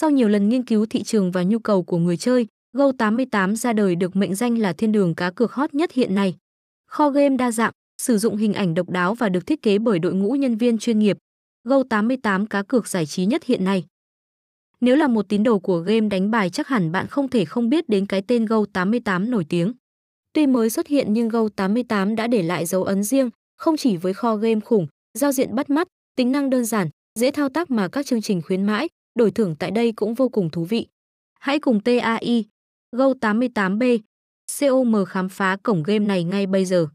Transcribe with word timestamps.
Sau 0.00 0.10
nhiều 0.10 0.28
lần 0.28 0.48
nghiên 0.48 0.64
cứu 0.64 0.86
thị 0.86 1.02
trường 1.02 1.30
và 1.30 1.42
nhu 1.42 1.58
cầu 1.58 1.82
của 1.82 1.98
người 1.98 2.16
chơi, 2.16 2.46
Go88 2.76 3.54
ra 3.54 3.72
đời 3.72 3.96
được 3.96 4.16
mệnh 4.16 4.34
danh 4.34 4.58
là 4.58 4.72
thiên 4.72 4.92
đường 4.92 5.14
cá 5.14 5.30
cược 5.30 5.52
hot 5.52 5.74
nhất 5.74 5.92
hiện 5.92 6.14
nay. 6.14 6.34
Kho 6.86 7.10
game 7.10 7.36
đa 7.36 7.50
dạng, 7.50 7.72
sử 8.02 8.18
dụng 8.18 8.36
hình 8.36 8.54
ảnh 8.54 8.74
độc 8.74 8.90
đáo 8.90 9.14
và 9.14 9.28
được 9.28 9.46
thiết 9.46 9.62
kế 9.62 9.78
bởi 9.78 9.98
đội 9.98 10.14
ngũ 10.14 10.32
nhân 10.32 10.56
viên 10.56 10.78
chuyên 10.78 10.98
nghiệp. 10.98 11.18
Go88 11.64 12.46
cá 12.46 12.62
cược 12.62 12.88
giải 12.88 13.06
trí 13.06 13.26
nhất 13.26 13.44
hiện 13.44 13.64
nay. 13.64 13.84
Nếu 14.80 14.96
là 14.96 15.08
một 15.08 15.28
tín 15.28 15.42
đồ 15.42 15.58
của 15.58 15.78
game 15.78 16.08
đánh 16.08 16.30
bài 16.30 16.50
chắc 16.50 16.68
hẳn 16.68 16.92
bạn 16.92 17.06
không 17.06 17.28
thể 17.28 17.44
không 17.44 17.68
biết 17.68 17.88
đến 17.88 18.06
cái 18.06 18.22
tên 18.22 18.44
Go88 18.44 19.30
nổi 19.30 19.46
tiếng. 19.48 19.72
Tuy 20.32 20.46
mới 20.46 20.70
xuất 20.70 20.86
hiện 20.86 21.12
nhưng 21.12 21.28
Go88 21.28 22.14
đã 22.14 22.26
để 22.26 22.42
lại 22.42 22.66
dấu 22.66 22.84
ấn 22.84 23.02
riêng, 23.02 23.30
không 23.56 23.76
chỉ 23.76 23.96
với 23.96 24.14
kho 24.14 24.36
game 24.36 24.60
khủng, 24.60 24.86
giao 25.18 25.32
diện 25.32 25.54
bắt 25.54 25.70
mắt, 25.70 25.88
tính 26.16 26.32
năng 26.32 26.50
đơn 26.50 26.64
giản, 26.64 26.88
dễ 27.18 27.30
thao 27.30 27.48
tác 27.48 27.70
mà 27.70 27.88
các 27.88 28.06
chương 28.06 28.22
trình 28.22 28.42
khuyến 28.42 28.62
mãi, 28.62 28.88
đổi 29.14 29.30
thưởng 29.30 29.56
tại 29.58 29.70
đây 29.70 29.92
cũng 29.92 30.14
vô 30.14 30.28
cùng 30.28 30.50
thú 30.50 30.64
vị. 30.64 30.86
Hãy 31.40 31.58
cùng 31.58 31.80
TAI, 31.80 32.44
Go88B, 32.92 33.98
COM 34.60 35.04
khám 35.04 35.28
phá 35.28 35.56
cổng 35.62 35.82
game 35.82 36.06
này 36.06 36.24
ngay 36.24 36.46
bây 36.46 36.64
giờ. 36.64 36.86